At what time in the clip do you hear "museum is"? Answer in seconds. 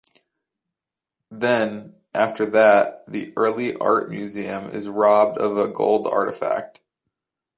4.09-4.89